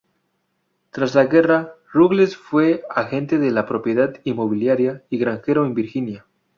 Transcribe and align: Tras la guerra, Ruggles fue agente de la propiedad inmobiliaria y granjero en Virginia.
Tras 0.89 1.13
la 1.13 1.27
guerra, 1.27 1.75
Ruggles 1.93 2.35
fue 2.35 2.81
agente 2.89 3.37
de 3.37 3.51
la 3.51 3.67
propiedad 3.67 4.15
inmobiliaria 4.23 5.03
y 5.11 5.19
granjero 5.19 5.63
en 5.67 5.75
Virginia. 5.75 6.25